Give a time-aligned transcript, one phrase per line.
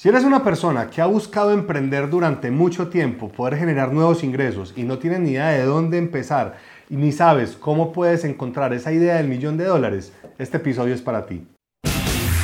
[0.00, 4.72] Si eres una persona que ha buscado emprender durante mucho tiempo, poder generar nuevos ingresos
[4.76, 6.56] y no tienes ni idea de dónde empezar
[6.88, 11.02] y ni sabes cómo puedes encontrar esa idea del millón de dólares, este episodio es
[11.02, 11.44] para ti.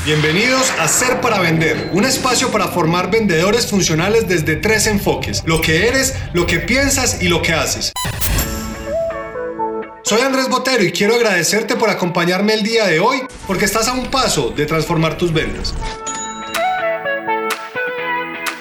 [0.04, 5.60] Bienvenidos a Ser para Vender, un espacio para formar vendedores funcionales desde tres enfoques, lo
[5.60, 7.92] que eres, lo que piensas y lo que haces.
[10.02, 13.92] Soy Andrés Botero y quiero agradecerte por acompañarme el día de hoy porque estás a
[13.92, 15.72] un paso de transformar tus ventas.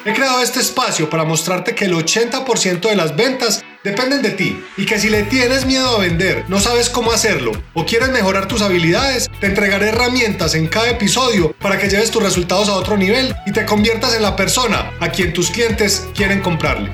[0.05, 4.61] He creado este espacio para mostrarte que el 80% de las ventas dependen de ti
[4.75, 8.49] y que si le tienes miedo a vender, no sabes cómo hacerlo o quieres mejorar
[8.49, 12.97] tus habilidades, te entregaré herramientas en cada episodio para que lleves tus resultados a otro
[12.97, 16.91] nivel y te conviertas en la persona a quien tus clientes quieren comprarle.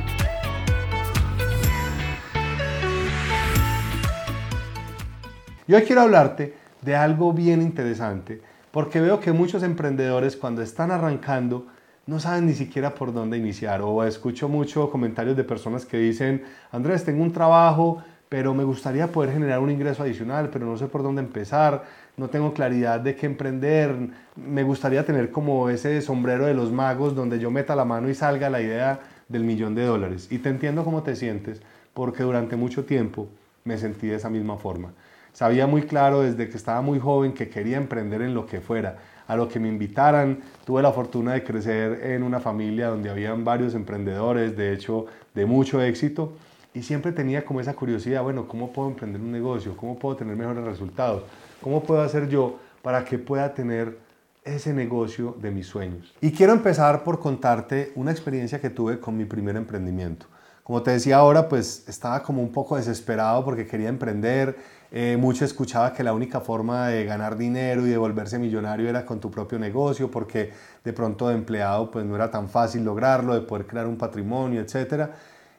[5.67, 6.53] Y hoy quiero hablarte
[6.83, 8.39] de algo bien interesante
[8.69, 11.65] porque veo que muchos emprendedores cuando están arrancando
[12.09, 13.83] no saben ni siquiera por dónde iniciar.
[13.83, 19.11] O escucho mucho comentarios de personas que dicen, Andrés, tengo un trabajo, pero me gustaría
[19.11, 21.83] poder generar un ingreso adicional, pero no sé por dónde empezar,
[22.17, 23.95] no tengo claridad de qué emprender,
[24.35, 28.15] me gustaría tener como ese sombrero de los magos donde yo meta la mano y
[28.15, 30.27] salga la idea del millón de dólares.
[30.31, 31.61] Y te entiendo cómo te sientes,
[31.93, 33.27] porque durante mucho tiempo
[33.63, 34.93] me sentí de esa misma forma.
[35.31, 38.97] Sabía muy claro desde que estaba muy joven que quería emprender en lo que fuera,
[39.29, 40.39] a lo que me invitaran.
[40.65, 45.45] Tuve la fortuna de crecer en una familia donde habían varios emprendedores, de hecho, de
[45.45, 46.33] mucho éxito.
[46.73, 49.77] Y siempre tenía como esa curiosidad, bueno, ¿cómo puedo emprender un negocio?
[49.77, 51.23] ¿Cómo puedo tener mejores resultados?
[51.61, 53.99] ¿Cómo puedo hacer yo para que pueda tener
[54.43, 56.11] ese negocio de mis sueños?
[56.21, 60.25] Y quiero empezar por contarte una experiencia que tuve con mi primer emprendimiento.
[60.69, 64.55] Como te decía ahora, pues estaba como un poco desesperado porque quería emprender.
[64.91, 69.03] Eh, mucho escuchaba que la única forma de ganar dinero y de volverse millonario era
[69.03, 70.51] con tu propio negocio, porque
[70.83, 74.61] de pronto de empleado pues no era tan fácil lograrlo, de poder crear un patrimonio,
[74.61, 75.09] etc.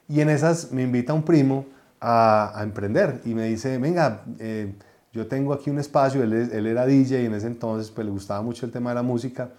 [0.07, 1.65] Y en esas me invita un primo
[1.99, 4.73] a, emprender y me dice, venga, eh,
[5.11, 8.13] yo tengo aquí un espacio, él, él, era DJ y en ese entonces pues le
[8.13, 9.49] gustaba mucho el tema de la música,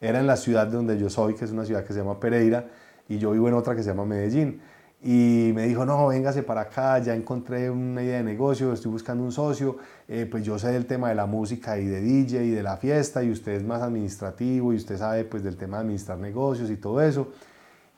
[0.00, 2.64] era en la ciudad donde yo soy, que es una ciudad que se llama Pereira,
[3.10, 4.71] y yo vivo en otra que se llama Medellín
[5.04, 9.24] y me dijo, no, véngase para acá, ya encontré una idea de negocio, estoy buscando
[9.24, 12.50] un socio, eh, pues yo sé del tema de la música y de DJ y
[12.50, 15.82] de la fiesta y usted es más administrativo y usted sabe pues del tema de
[15.82, 17.32] administrar negocios y todo eso.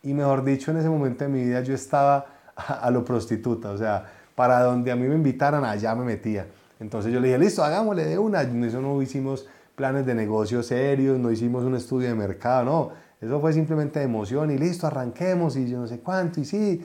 [0.03, 2.25] Y mejor dicho, en ese momento de mi vida yo estaba
[2.57, 6.47] a, lo prostituta, o sea, para donde a mí me invitaran, allá me metía.
[6.81, 8.43] Entonces yo le dije, listo, hagámosle de una.
[8.43, 13.41] Eso no hicimos planes de negocio serios, no hicimos un estudio de mercado, no eso
[13.41, 16.85] fue simplemente emoción y listo, arranquemos y yo no sé cuánto y sí.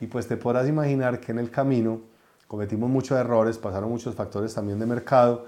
[0.00, 2.00] Y pues te podrás imaginar que en el camino
[2.46, 5.46] cometimos muchos errores, pasaron muchos factores también de mercado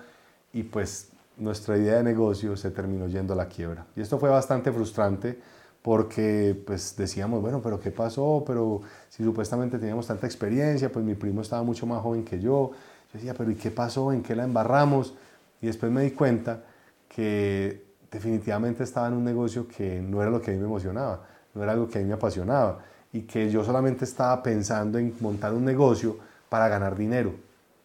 [0.53, 3.87] y pues nuestra idea de negocio se terminó yendo a la quiebra.
[3.95, 5.39] Y esto fue bastante frustrante
[5.83, 8.43] porque pues decíamos, bueno, pero ¿qué pasó?
[8.47, 12.73] Pero si supuestamente teníamos tanta experiencia, pues mi primo estaba mucho más joven que yo.
[12.73, 14.13] Yo decía, pero ¿y qué pasó?
[14.13, 15.15] ¿En qué la embarramos?
[15.61, 16.65] Y después me di cuenta
[17.09, 21.27] que definitivamente estaba en un negocio que no era lo que a mí me emocionaba,
[21.55, 22.79] no era algo que a mí me apasionaba
[23.13, 26.19] y que yo solamente estaba pensando en montar un negocio
[26.49, 27.35] para ganar dinero.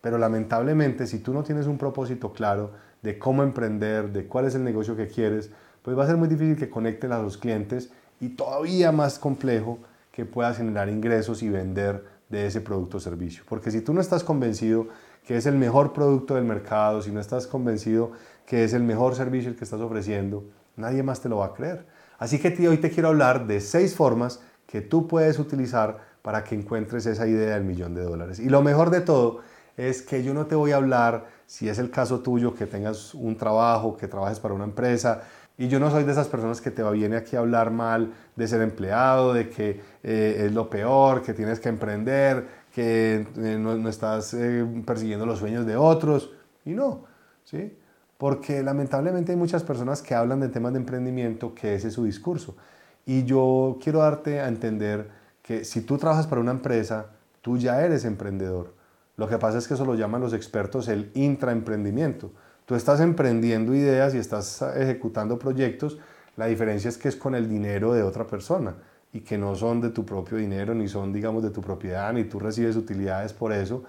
[0.01, 2.71] Pero lamentablemente si tú no tienes un propósito claro
[3.01, 5.49] de cómo emprender, de cuál es el negocio que quieres,
[5.81, 9.79] pues va a ser muy difícil que conecten a los clientes y todavía más complejo
[10.11, 13.43] que puedas generar ingresos y vender de ese producto o servicio.
[13.47, 14.87] Porque si tú no estás convencido
[15.25, 18.11] que es el mejor producto del mercado, si no estás convencido
[18.45, 20.43] que es el mejor servicio el que estás ofreciendo,
[20.75, 21.85] nadie más te lo va a creer.
[22.17, 26.55] Así que hoy te quiero hablar de seis formas que tú puedes utilizar para que
[26.55, 28.39] encuentres esa idea del millón de dólares.
[28.39, 29.39] Y lo mejor de todo
[29.77, 33.13] es que yo no te voy a hablar, si es el caso tuyo, que tengas
[33.13, 35.23] un trabajo, que trabajes para una empresa,
[35.57, 38.47] y yo no soy de esas personas que te viene aquí a hablar mal de
[38.47, 43.75] ser empleado, de que eh, es lo peor, que tienes que emprender, que eh, no,
[43.75, 46.31] no, estás eh, persiguiendo los sueños de otros.
[46.65, 47.05] Y no,
[47.43, 47.77] ¿sí?
[48.21, 52.03] porque lamentablemente hay muchas personas que hablan de temas de emprendimiento que ese es su
[52.03, 52.55] discurso.
[53.03, 55.09] Y yo quiero darte a entender
[55.41, 57.07] que si tú trabajas para una empresa,
[57.41, 58.75] tú ya eres emprendedor.
[59.17, 62.31] Lo que pasa es que eso lo llaman los expertos el intraemprendimiento.
[62.67, 65.97] Tú estás emprendiendo ideas y estás ejecutando proyectos,
[66.37, 68.75] la diferencia es que es con el dinero de otra persona
[69.13, 72.23] y que no son de tu propio dinero, ni son, digamos, de tu propiedad, ni
[72.23, 73.84] tú recibes utilidades por eso,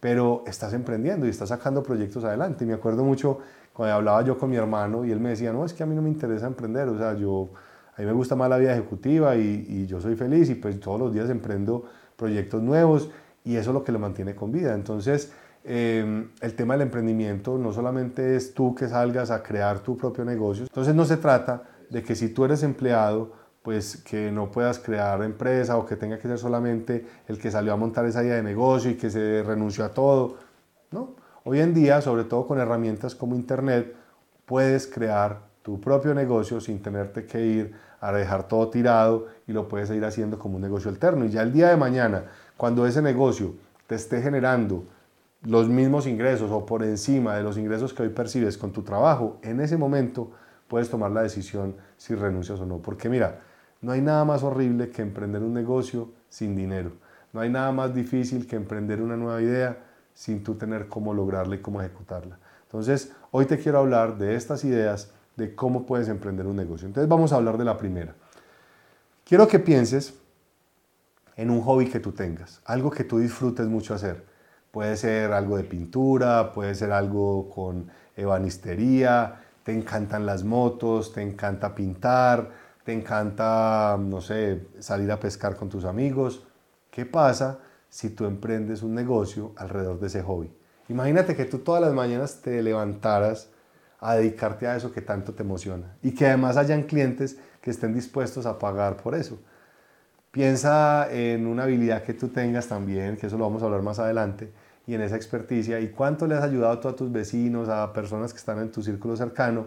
[0.00, 2.64] pero estás emprendiendo y estás sacando proyectos adelante.
[2.64, 3.40] Y me acuerdo mucho
[3.72, 5.94] cuando hablaba yo con mi hermano y él me decía, no, es que a mí
[5.94, 7.50] no me interesa emprender, o sea, yo,
[7.96, 11.00] a mí me gusta más la vida ejecutiva y, yo soy feliz y pues todos
[11.00, 11.84] los días emprendo
[12.16, 13.10] proyectos nuevos
[13.44, 14.74] y eso es lo que lo mantiene con vida.
[14.74, 15.32] Entonces,
[15.64, 20.24] em, el tema del emprendimiento no solamente es tú que salgas a crear tu propio
[20.24, 23.32] negocio, entonces no se trata de que si tú eres empleado,
[23.68, 27.74] pues que no puedas crear empresa o que tenga que ser solamente el que salió
[27.74, 30.36] a montar esa idea de negocio y que se renunció a todo.
[30.90, 31.10] ¿no?
[31.44, 33.94] Hoy en día, sobre todo con herramientas como Internet,
[34.46, 39.68] puedes crear tu propio negocio sin tenerte que ir a dejar todo tirado y lo
[39.68, 41.26] puedes ir haciendo como un negocio alterno.
[41.26, 42.24] Y ya el día de mañana,
[42.56, 43.52] cuando ese negocio
[43.86, 44.84] te esté generando
[45.42, 49.36] los mismos ingresos o por encima de los ingresos que hoy percibes con tu trabajo,
[49.42, 50.30] en ese momento
[50.68, 52.78] puedes tomar la decisión si renuncias o no.
[52.78, 53.40] Porque mira,
[53.80, 56.92] no hay nada más horrible que emprender un negocio sin dinero.
[57.32, 59.78] No hay nada más difícil que emprender una nueva idea
[60.14, 62.38] sin tú tener cómo lograrla y cómo ejecutarla.
[62.64, 66.86] Entonces, hoy te quiero hablar de estas ideas de cómo puedes emprender un negocio.
[66.88, 68.14] Entonces, vamos a hablar de la primera.
[69.24, 70.14] Quiero que pienses
[71.36, 74.24] en un hobby que tú tengas, algo que tú disfrutes mucho hacer.
[74.72, 81.22] Puede ser algo de pintura, puede ser algo con ebanistería, te encantan las motos, te
[81.22, 82.50] encanta pintar,
[82.88, 86.46] te encanta, no sé, salir a pescar con tus amigos.
[86.90, 87.58] ¿Qué pasa
[87.90, 90.50] si tú emprendes un negocio alrededor de ese hobby?
[90.88, 93.50] Imagínate que tú todas las mañanas te levantaras
[94.00, 97.92] a dedicarte a eso que tanto te emociona y que además hayan clientes que estén
[97.92, 99.38] dispuestos a pagar por eso.
[100.30, 103.98] Piensa en una habilidad que tú tengas también, que eso lo vamos a hablar más
[103.98, 104.50] adelante,
[104.86, 108.32] y en esa experticia, y cuánto le has ayudado tú a tus vecinos, a personas
[108.32, 109.66] que están en tu círculo cercano,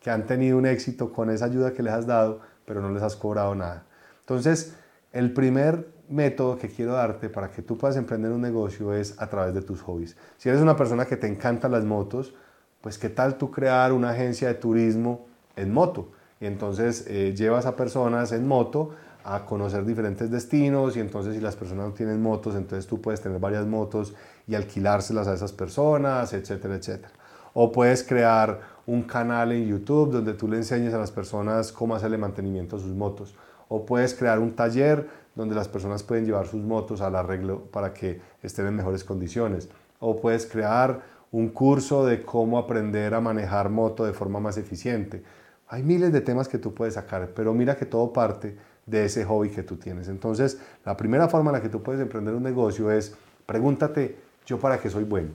[0.00, 3.02] que han tenido un éxito con esa ayuda que les has dado, pero no les
[3.02, 3.84] has cobrado nada.
[4.20, 4.76] Entonces,
[5.10, 9.28] el primer método que quiero darte para que tú puedas emprender un negocio es a
[9.28, 10.16] través de tus hobbies.
[10.36, 12.34] Si eres una persona que te encantan las motos,
[12.82, 15.26] pues qué tal tú crear una agencia de turismo
[15.56, 16.10] en moto.
[16.40, 18.90] Y entonces eh, llevas a personas en moto
[19.24, 23.20] a conocer diferentes destinos y entonces si las personas no tienen motos, entonces tú puedes
[23.20, 24.14] tener varias motos
[24.46, 27.12] y alquilárselas a esas personas, etcétera, etcétera.
[27.54, 31.94] O puedes crear un canal en YouTube donde tú le enseñes a las personas cómo
[31.94, 33.34] hacerle mantenimiento a sus motos.
[33.68, 37.92] O puedes crear un taller donde las personas pueden llevar sus motos al arreglo para
[37.92, 39.68] que estén en mejores condiciones.
[40.00, 45.22] O puedes crear un curso de cómo aprender a manejar moto de forma más eficiente.
[45.68, 48.56] Hay miles de temas que tú puedes sacar, pero mira que todo parte
[48.86, 50.08] de ese hobby que tú tienes.
[50.08, 53.14] Entonces, la primera forma en la que tú puedes emprender un negocio es
[53.44, 55.28] pregúntate, ¿yo para qué soy bueno?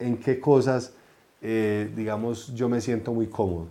[0.00, 0.95] ¿En qué cosas,
[1.40, 3.68] eh, digamos, yo me siento muy cómodo?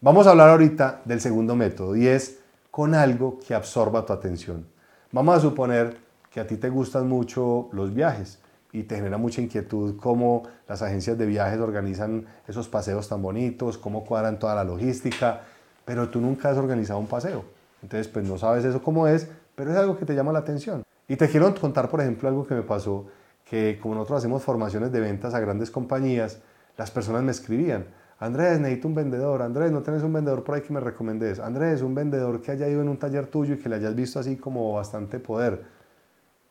[0.00, 2.38] Vamos a hablar ahorita del segundo método y es
[2.70, 4.66] con algo que absorba tu atención.
[5.10, 5.96] Vamos a suponer
[6.30, 8.38] que a ti te gustan mucho los viajes
[8.72, 13.78] y te genera mucha inquietud cómo las agencias de viajes organizan esos paseos tan bonitos,
[13.78, 15.40] cómo cuadran toda la logística,
[15.84, 17.44] pero tú nunca has organizado un paseo.
[17.82, 20.82] Entonces, pues no sabes eso cómo es, pero es algo que te llama la atención.
[21.08, 23.06] Y te quiero contar, por ejemplo, algo que me pasó,
[23.48, 26.38] que como nosotros hacemos formaciones de ventas a grandes compañías,
[26.78, 27.86] las personas me escribían,
[28.20, 31.38] Andrés, necesito un vendedor, Andrés, ¿no tienes un vendedor por ahí que me recomendes?
[31.38, 34.18] Andrés, un vendedor que haya ido en un taller tuyo y que le hayas visto
[34.18, 35.64] así como bastante poder.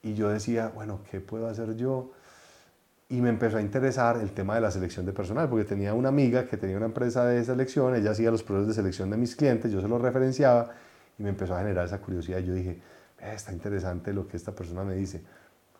[0.04, 2.12] Y yo decía, bueno, ¿qué puedo hacer yo?
[3.10, 6.10] Y me empezó a interesar el tema de la selección de personal, porque tenía una
[6.10, 9.36] amiga que tenía una empresa de selección, ella hacía los procesos de selección de mis
[9.36, 10.72] clientes, yo se los referenciaba
[11.18, 12.40] y me empezó a generar esa curiosidad.
[12.40, 12.82] Yo dije,
[13.20, 15.24] está interesante lo que esta persona me dice.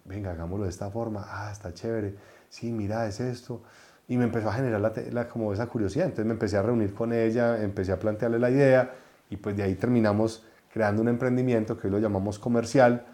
[0.06, 1.26] Venga, hagámoslo de esta forma.
[1.30, 2.16] Ah, está chévere.
[2.50, 3.62] Sí, mira, es esto.
[4.08, 6.06] Y me empezó a generar la, como esa curiosidad.
[6.06, 8.94] Entonces me empecé a reunir con ella, empecé a plantearle la idea
[9.30, 13.06] y pues de ahí terminamos creando un emprendimiento que hoy lo llamamos comercial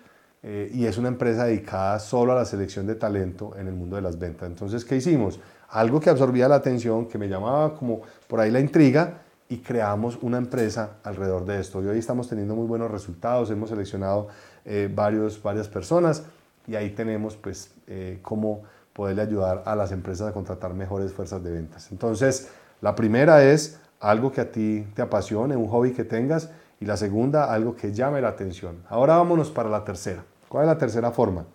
[0.44, 3.96] eh, y es una empresa dedicada solo a la selección de talento en el mundo
[3.96, 4.50] de las ventas.
[4.50, 5.40] Entonces, ¿qué hicimos?
[5.70, 10.18] Algo que absorbía la atención, que me llamaba como por ahí la intriga y creamos
[10.22, 11.82] una empresa alrededor de esto.
[11.84, 14.28] Y hoy estamos teniendo muy buenos resultados, hemos seleccionado
[14.66, 16.24] eh, varios, varias personas
[16.68, 18.64] y ahí tenemos pues eh, cómo
[18.94, 21.92] poderle ayudar a las empresas a contratar mejores fuerzas de ventas.
[21.92, 22.50] Entonces,
[22.82, 26.98] la primera es algo que a ti te apasione, un hobby que tengas y la
[26.98, 28.84] segunda, algo que llame la atención.
[28.90, 30.24] Ahora vámonos para la tercera.
[30.50, 31.46] ¿Cuál es la tercera forma?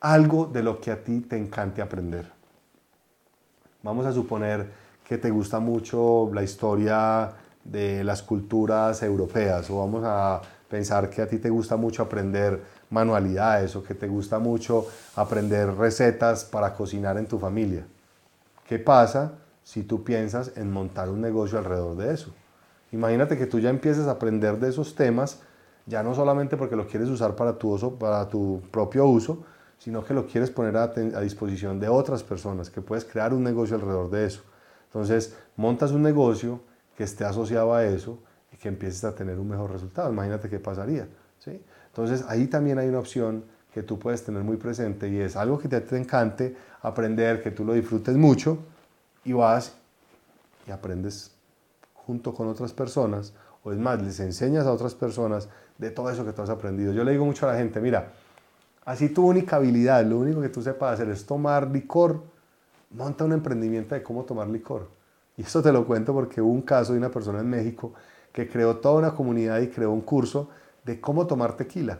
[0.00, 2.30] Algo de lo que a ti te encante aprender.
[3.82, 4.70] Vamos a suponer
[5.04, 7.32] que te gusta mucho la historia
[7.64, 12.62] de las culturas europeas o vamos a pensar que a ti te gusta mucho aprender
[12.90, 17.86] manualidades o que te gusta mucho aprender recetas para cocinar en tu familia.
[18.66, 22.32] ¿Qué pasa si tú piensas en montar un negocio alrededor de eso?
[22.92, 25.40] Imagínate que tú ya empieces a aprender de esos temas,
[25.86, 29.44] ya no solamente porque lo quieres usar para tu, uso, para tu propio uso,
[29.78, 30.88] sino que lo quieres poner a,
[31.20, 34.42] disposición de otras personas, que puedes crear un negocio alrededor de eso.
[34.86, 36.60] Entonces, montas un negocio
[36.96, 38.18] que esté asociado a eso
[38.52, 40.10] y que empieces a tener un mejor resultado.
[40.10, 41.06] Imagínate qué pasaría.
[41.38, 41.62] ¿sí?
[41.98, 43.42] Entonces, ahí también hay una opción
[43.74, 47.50] que tú puedes tener muy presente y es algo que te, te encante aprender, que
[47.50, 48.58] tú lo disfrutes mucho
[49.24, 49.72] y vas
[50.68, 51.32] y aprendes
[51.94, 53.32] junto con otras personas,
[53.64, 56.92] o es más, les enseñas a otras personas de todo eso que tú has aprendido.
[56.92, 58.12] Yo le digo mucho a la gente, mira,
[58.84, 62.22] así tu única habilidad, lo único que tú sepas hacer es tomar licor,
[62.92, 64.86] monta un emprendimiento de cómo tomar licor.
[65.36, 67.92] Y eso te lo cuento porque hubo un caso de una persona en México
[68.32, 70.48] que creó toda una comunidad y creó un curso
[70.88, 71.98] de cómo tomar tequila.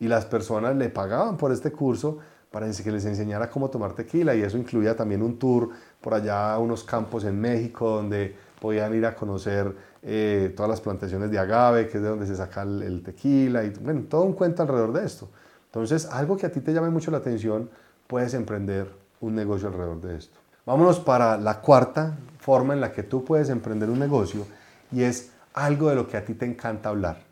[0.00, 2.18] Y las personas le pagaban por este curso
[2.50, 5.68] para que les enseñara cómo tomar tequila y eso incluía también un tour
[6.00, 10.80] por allá a unos campos en México donde podían ir a conocer eh, todas las
[10.80, 14.32] plantaciones de agave, que es de donde se saca el, tequila y bueno, todo un
[14.32, 15.28] cuento alrededor de esto.
[15.66, 17.68] Entonces, algo que a ti te llame mucho la atención,
[18.06, 20.38] puedes emprender un negocio alrededor de esto.
[20.64, 24.46] Vámonos para la cuarta forma en la que tú puedes emprender un negocio
[24.90, 27.27] y es algo de lo que a ti te encanta hablar.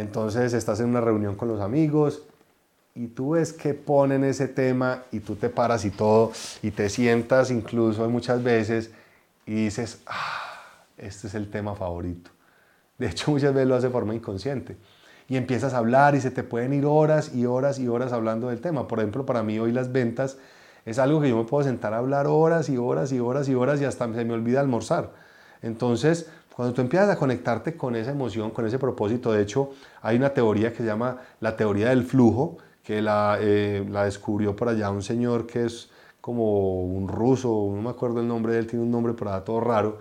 [0.00, 2.22] Entonces estás en una reunión con los amigos
[2.94, 6.88] y tú ves que ponen ese tema y tú te paras y todo y te
[6.88, 8.92] sientas incluso muchas veces
[9.44, 12.30] y dices, ah, este es el tema favorito.
[12.96, 14.78] De hecho muchas veces lo hace de forma inconsciente.
[15.28, 18.48] Y empiezas a hablar y se te pueden ir horas y horas y horas hablando
[18.48, 18.88] del tema.
[18.88, 20.38] Por ejemplo, para mí hoy las ventas
[20.86, 23.54] es algo que yo me puedo sentar a hablar horas y horas y horas y
[23.54, 25.10] horas y hasta se me olvida almorzar.
[25.60, 29.70] Entonces, cuando tú empiezas a conectarte con esa emoción, con ese propósito, de hecho,
[30.02, 34.56] hay una teoría que se llama la teoría del flujo, que la, eh, la descubrió
[34.56, 35.90] por allá un señor que es
[36.20, 39.44] como un ruso, no me acuerdo el nombre de él, tiene un nombre por allá
[39.44, 39.98] todo raro.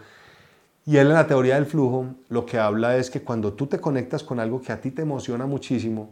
[0.86, 3.80] Y él en la teoría del flujo lo que habla es que cuando tú te
[3.80, 6.10] conectas con algo que a ti te emociona muchísimo,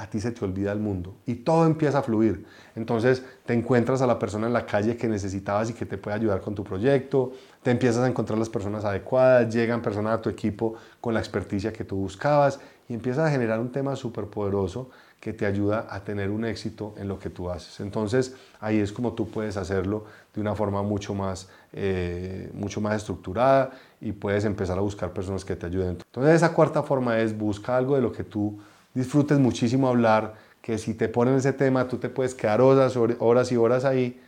[0.00, 2.46] a ti se te olvida el mundo y todo empieza a fluir.
[2.74, 6.16] Entonces te encuentras a la persona en la calle que necesitabas y que te puede
[6.16, 10.30] ayudar con tu proyecto, te empiezas a encontrar las personas adecuadas, llegan personas a tu
[10.30, 14.88] equipo con la experticia que tú buscabas y empiezas a generar un tema súper poderoso
[15.20, 17.78] que te ayuda a tener un éxito en lo que tú haces.
[17.80, 22.96] Entonces ahí es como tú puedes hacerlo de una forma mucho más, eh, mucho más
[22.96, 25.98] estructurada y puedes empezar a buscar personas que te ayuden.
[26.06, 28.58] Entonces esa cuarta forma es busca algo de lo que tú
[28.94, 33.52] disfrutes muchísimo hablar, que si te ponen ese tema tú te puedes quedar horas, horas
[33.52, 34.20] y horas ahí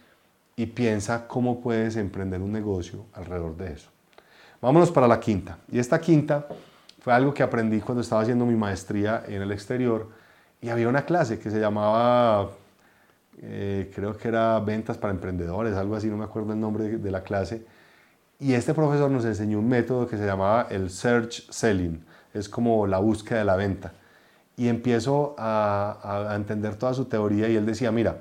[0.57, 3.90] y piensa cómo puedes emprender un negocio alrededor de eso.
[4.61, 5.59] Vámonos para la quinta.
[5.71, 6.47] Y esta quinta
[7.00, 10.09] fue algo que aprendí cuando estaba haciendo mi maestría en el exterior
[10.61, 12.50] y había una clase que se llamaba,
[13.40, 16.99] eh, creo que era ventas para emprendedores, algo así, no me acuerdo el nombre de,
[16.99, 17.66] de la clase.
[18.38, 22.87] Y este profesor nos enseñó un método que se llamaba el search selling, es como
[22.87, 23.92] la búsqueda de la venta
[24.56, 28.18] y empiezo a, entender toda su teoría y él decía, mira,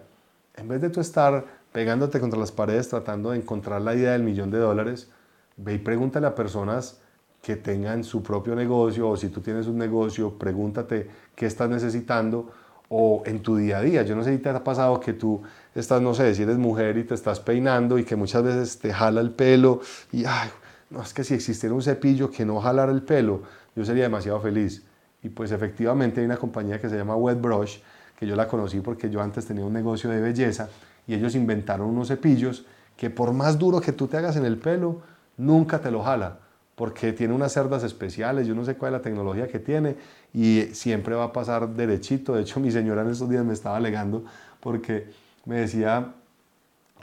[0.55, 4.23] en vez de tú estar pegándote contra las paredes tratando de encontrar la idea del
[4.23, 5.09] millón de dólares,
[5.57, 7.00] ve y pregúntale a personas
[7.41, 12.51] que tengan su propio negocio o si tú tienes un negocio, pregúntate qué estás necesitando
[12.89, 14.03] o en tu día a día.
[14.03, 15.41] Yo no sé si te ha pasado que tú
[15.73, 18.93] estás, no sé, si eres mujer y te estás peinando y que muchas veces te
[18.93, 20.50] jala el pelo y, ay,
[20.89, 23.43] no, es que si existiera un cepillo que no jalara el pelo,
[23.75, 24.83] yo sería demasiado feliz.
[25.23, 27.79] Y pues efectivamente hay una compañía que se llama Wetbrush,
[28.17, 30.69] que yo la conocí porque yo antes tenía un negocio de belleza
[31.07, 34.57] y ellos inventaron unos cepillos que por más duro que tú te hagas en el
[34.57, 35.01] pelo,
[35.37, 36.37] nunca te lo jala,
[36.75, 39.95] porque tiene unas cerdas especiales, yo no sé cuál es la tecnología que tiene
[40.33, 42.33] y siempre va a pasar derechito.
[42.33, 44.23] De hecho, mi señora en estos días me estaba alegando
[44.59, 45.09] porque
[45.45, 46.13] me decía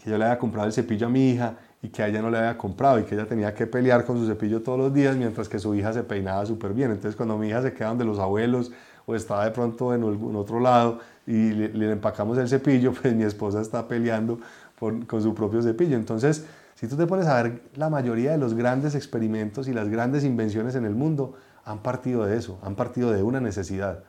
[0.02, 2.30] que yo le había comprado el cepillo a mi hija y que a ella no
[2.30, 5.16] le había comprado y que ella tenía que pelear con su cepillo todos los días
[5.16, 6.90] mientras que su hija se peinaba súper bien.
[6.90, 8.72] Entonces cuando mi hija se queda donde los abuelos
[9.06, 13.24] o estaba de pronto en algún otro lado y le, empacamos el cepillo, pues mi
[13.24, 14.40] esposa está peleando
[14.78, 15.96] con su propio cepillo.
[15.96, 16.44] Entonces,
[16.78, 20.22] si tú te pones a ver, la mayoría de los grandes experimentos y las grandes
[20.22, 24.04] invenciones en el mundo han partido de eso, han partido de una necesidad.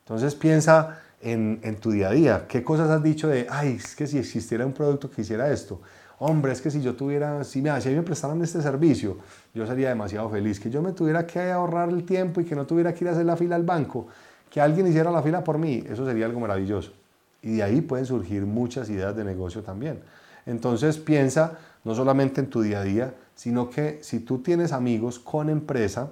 [0.00, 3.96] Entonces piensa en, en tu día a día, qué cosas has dicho de, ay, es
[3.96, 5.80] que si existiera un producto que hiciera esto,
[6.18, 9.18] hombre, es que si yo tuviera, si me, si me prestaran este servicio,
[9.54, 10.60] yo sería demasiado feliz.
[10.60, 13.12] Que yo me tuviera que ahorrar el tiempo y que no tuviera que ir a
[13.12, 14.08] hacer la fila al banco,
[14.50, 16.92] que alguien hiciera la fila por mí, eso sería algo maravilloso.
[17.42, 20.00] Y de ahí pueden surgir muchas ideas de negocio también.
[20.46, 25.18] Entonces piensa no solamente en tu día a día, sino que si tú tienes amigos
[25.18, 26.10] con empresa,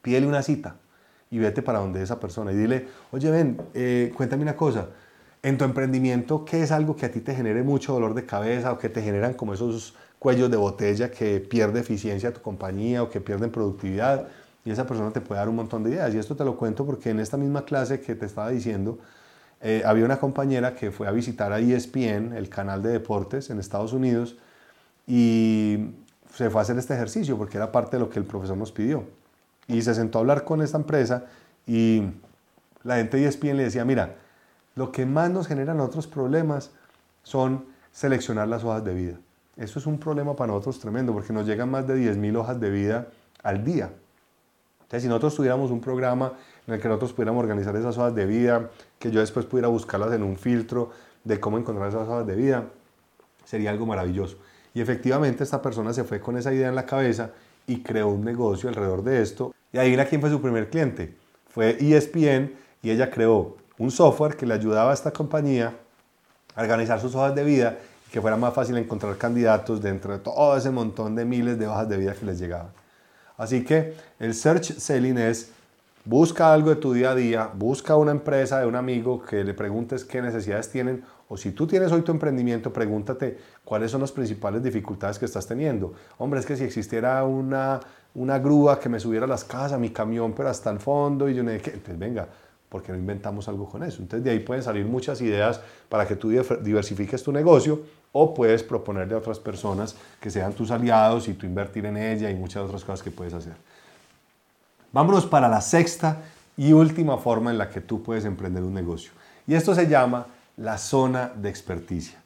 [0.00, 0.76] pídele una cita
[1.30, 4.88] y vete para donde esa persona y dile, oye, ven, eh, cuéntame una cosa,
[5.42, 8.72] en tu emprendimiento, ¿qué es algo que a ti te genere mucho dolor de cabeza
[8.72, 13.08] o que te generan como esos cuellos de botella que pierde eficiencia tu compañía o
[13.08, 14.28] que pierden productividad?
[14.64, 16.14] Y esa persona te puede dar un montón de ideas.
[16.14, 18.98] Y esto te lo cuento porque en esta misma clase que te estaba diciendo,
[19.62, 23.58] eh, había una compañera que fue a visitar a ESPN, el canal de deportes en
[23.58, 24.36] Estados Unidos,
[25.06, 25.92] y
[26.34, 28.72] se fue a hacer este ejercicio porque era parte de lo que el profesor nos
[28.72, 29.04] pidió.
[29.66, 31.24] Y se sentó a hablar con esta empresa
[31.66, 32.02] y
[32.82, 34.16] la gente de ESPN le decía, mira,
[34.74, 36.70] lo que más nos genera otros problemas
[37.22, 39.16] son seleccionar las hojas de vida.
[39.56, 42.70] eso es un problema para nosotros tremendo porque nos llegan más de 10.000 hojas de
[42.70, 43.08] vida
[43.42, 43.90] al día.
[44.82, 46.32] Entonces, si nosotros tuviéramos un programa
[46.66, 50.12] en el que nosotros pudiéramos organizar esas hojas de vida, que yo después pudiera buscarlas
[50.12, 50.90] en un filtro
[51.24, 52.64] de cómo encontrar esas hojas de vida,
[53.44, 54.36] sería algo maravilloso.
[54.74, 57.30] Y efectivamente esta persona se fue con esa idea en la cabeza
[57.66, 59.54] y creó un negocio alrededor de esto.
[59.72, 61.14] Y adivina quién fue su primer cliente.
[61.48, 62.52] Fue ESPN
[62.82, 65.74] y ella creó un software que le ayudaba a esta compañía
[66.54, 70.18] a organizar sus hojas de vida y que fuera más fácil encontrar candidatos dentro de
[70.18, 72.70] todo ese montón de miles de hojas de vida que les llegaban.
[73.36, 75.52] Así que el search selling es
[76.04, 79.54] busca algo de tu día a día, busca una empresa de un amigo que le
[79.54, 84.10] preguntes qué necesidades tienen o si tú tienes hoy tu emprendimiento, pregúntate cuáles son las
[84.10, 85.94] principales dificultades que estás teniendo.
[86.18, 87.78] Hombre, es que si existiera una,
[88.16, 91.34] una grúa que me subiera a las casas, mi camión, pero hasta el fondo, y
[91.36, 92.26] yo sé qué, pues venga,
[92.68, 94.02] ¿por qué no inventamos algo con eso?
[94.02, 98.64] Entonces de ahí pueden salir muchas ideas para que tú diversifiques tu negocio o puedes
[98.64, 102.64] proponerle a otras personas que sean tus aliados y tú invertir en ella y muchas
[102.64, 103.54] otras cosas que puedes hacer.
[104.90, 106.22] Vámonos para la sexta
[106.56, 109.12] y última forma en la que tú puedes emprender un negocio.
[109.46, 110.26] Y esto se llama
[110.60, 112.22] la zona de experticia.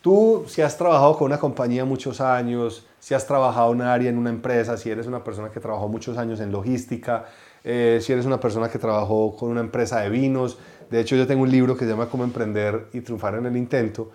[0.00, 4.10] Tú, si has trabajado con una compañía muchos años, si has trabajado en un área,
[4.10, 7.26] en una empresa, si eres una persona que trabajó muchos años en logística,
[7.62, 10.58] eh, si eres una persona que trabajó con una empresa de vinos,
[10.90, 13.56] de hecho yo tengo un libro que se llama Cómo emprender y triunfar en el
[13.56, 14.10] intento,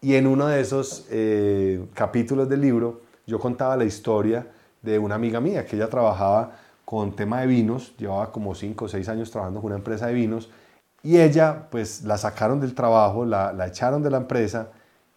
[0.00, 4.46] y en uno de esos eh, capítulos del libro yo contaba la historia
[4.82, 8.88] de una amiga mía que ella trabajaba con tema de vinos, llevaba como 5 o
[8.88, 10.50] 6 años trabajando con una empresa de vinos,
[11.04, 14.70] y ella, pues la sacaron del trabajo, la, la echaron de la empresa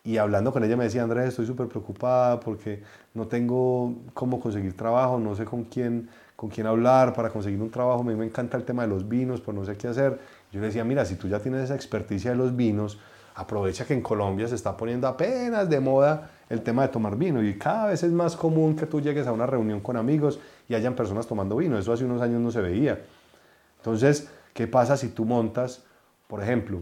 [0.04, 2.82] y hablando con ella me decía, Andrés, estoy súper preocupada porque
[3.14, 7.72] no tengo cómo conseguir trabajo, no sé con quién, con quién hablar para conseguir un
[7.72, 10.20] trabajo, a mí me encanta el tema de los vinos, pero no sé qué hacer.
[10.52, 13.00] Yo le decía, mira, si tú ya tienes esa experticia de los vinos,
[13.36, 17.44] aprovecha que en Colombia se está poniendo apenas de moda el tema de tomar vino
[17.44, 20.40] y cada vez es más común que tú llegues a una reunión con amigos
[20.70, 21.78] y hayan personas tomando vino.
[21.78, 22.98] Eso hace unos años no se veía.
[23.78, 25.84] Entonces, ¿Qué pasa si tú montas,
[26.28, 26.82] por ejemplo,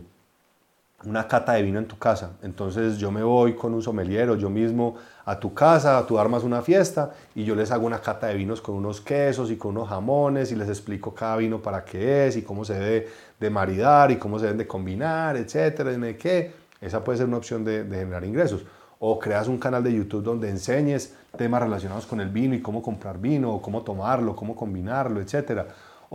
[1.03, 2.31] una cata de vino en tu casa?
[2.41, 4.95] Entonces yo me voy con un someliero, yo mismo
[5.25, 8.61] a tu casa, tú armas una fiesta y yo les hago una cata de vinos
[8.61, 12.37] con unos quesos y con unos jamones y les explico cada vino para qué es
[12.37, 13.09] y cómo se debe
[13.41, 16.53] de maridar y cómo se deben de combinar, etcétera, qué.
[16.79, 18.63] Esa puede ser una opción de, de generar ingresos
[18.99, 22.81] o creas un canal de YouTube donde enseñes temas relacionados con el vino y cómo
[22.81, 25.67] comprar vino, o cómo tomarlo, cómo combinarlo, etcétera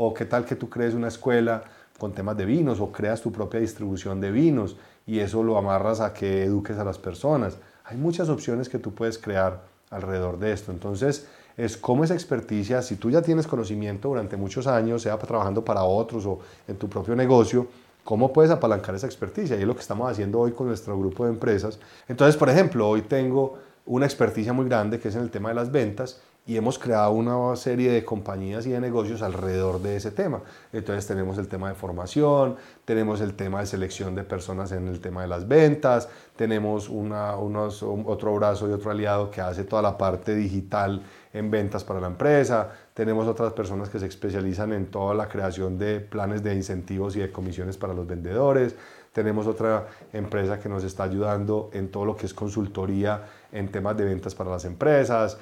[0.02, 1.62] o qué tal que tú crees una escuela
[1.98, 6.00] con temas de vinos o creas tu propia distribución de vinos y eso lo amarras
[6.00, 7.58] a que eduques a las personas.
[7.84, 9.60] Hay muchas opciones que tú puedes crear
[9.90, 10.72] alrededor de esto.
[10.72, 15.62] Entonces, es como esa experticia, si tú ya tienes conocimiento durante muchos años, sea trabajando
[15.62, 17.66] para otros o en tu propio negocio,
[18.02, 19.56] ¿cómo puedes apalancar esa experticia?
[19.56, 21.78] Y es lo que estamos haciendo hoy con nuestro grupo de empresas.
[22.08, 25.56] Entonces, por ejemplo, hoy tengo una experticia muy grande que es en el tema de
[25.56, 30.10] las ventas y hemos creado una serie de compañías y de negocios alrededor de ese
[30.10, 30.42] tema.
[30.72, 34.98] Entonces tenemos el tema de formación, tenemos el tema de selección de personas en el
[34.98, 39.80] tema de las ventas, tenemos una, unos, otro brazo y otro aliado que hace toda
[39.80, 44.86] la parte digital en ventas para la empresa, tenemos otras personas que se especializan en
[44.86, 48.74] toda la creación de planes de incentivos y de comisiones para los vendedores,
[49.12, 53.96] tenemos otra empresa que nos está ayudando en todo lo que es consultoría en temas
[53.96, 55.38] de ventas para las empresas,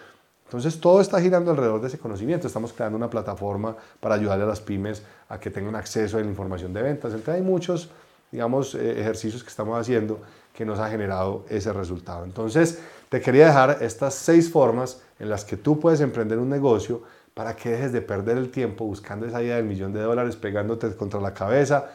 [0.49, 2.47] entonces todo está girando alrededor de ese conocimiento.
[2.47, 6.27] Estamos creando una plataforma para ayudarle a las pymes a que tengan acceso a la
[6.27, 7.13] información de ventas.
[7.13, 7.91] Entonces hay muchos,
[8.33, 10.23] digamos, eh, ejercicios que estamos haciendo
[10.55, 12.25] que nos ha generado ese resultado.
[12.25, 12.79] Entonces
[13.11, 17.03] te quería dejar estas seis formas en las que tú puedes emprender un negocio
[17.35, 20.97] para que dejes de perder el tiempo buscando esa idea del millón de dólares, pegándote
[20.97, 21.91] contra la cabeza.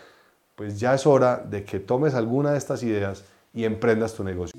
[0.54, 4.54] Pues ya es hora de que tomes alguna de estas ideas y emprendas tu negocio.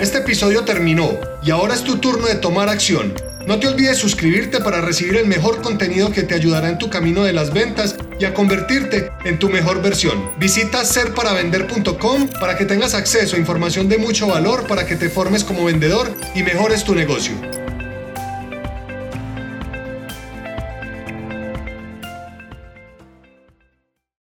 [0.00, 3.12] Este episodio terminó y ahora es tu turno de tomar acción.
[3.46, 7.22] No te olvides suscribirte para recibir el mejor contenido que te ayudará en tu camino
[7.22, 10.30] de las ventas y a convertirte en tu mejor versión.
[10.38, 15.44] Visita serparavender.com para que tengas acceso a información de mucho valor para que te formes
[15.44, 17.34] como vendedor y mejores tu negocio.